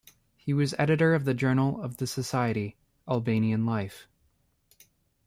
He 0.35 0.51
was 0.51 0.73
Editor 0.79 1.13
of 1.13 1.25
the 1.25 1.33
journal 1.35 1.79
of 1.79 1.97
the 1.97 2.07
society, 2.07 2.75
"Albanian 3.07 3.67
Life". 3.67 4.07